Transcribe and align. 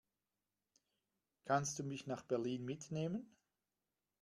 Kannst 1.45 1.77
du 1.77 1.83
mich 1.83 2.07
nach 2.07 2.23
Berlin 2.23 2.65
mitnehmen? 2.65 3.31